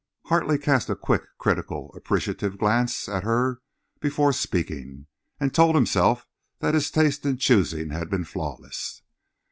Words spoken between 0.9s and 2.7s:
quick, critical, appreciative